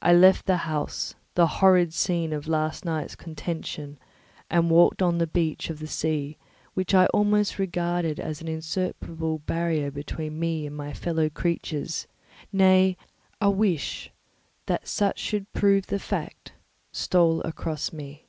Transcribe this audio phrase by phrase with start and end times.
[0.00, 3.98] I left the house, the horrid scene of the last night's contention,
[4.48, 6.38] and walked on the beach of the sea,
[6.72, 12.06] which I almost regarded as an insuperable barrier between me and my fellow creatures;
[12.50, 12.96] nay,
[13.42, 14.10] a wish
[14.64, 16.52] that such should prove the fact
[16.90, 18.28] stole across me.